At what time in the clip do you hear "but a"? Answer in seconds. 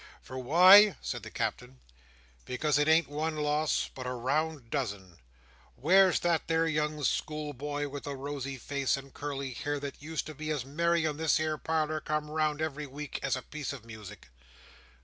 3.93-4.13